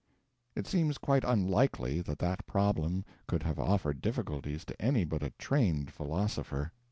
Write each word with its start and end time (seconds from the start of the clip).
It 0.55 0.65
seems 0.65 0.97
quite 0.97 1.23
unlikely 1.23 2.01
that 2.01 2.17
that 2.17 2.47
problem 2.47 3.05
could 3.27 3.43
have 3.43 3.59
offered 3.59 4.01
difficulties 4.01 4.65
to 4.65 4.81
any 4.81 5.03
but 5.05 5.21
a 5.21 5.29
trained 5.37 5.91
philosopher. 5.93 6.71